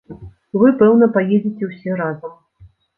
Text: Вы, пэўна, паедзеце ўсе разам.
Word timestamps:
Вы, 0.61 0.71
пэўна, 0.79 1.11
паедзеце 1.19 1.63
ўсе 1.75 2.03
разам. 2.05 2.31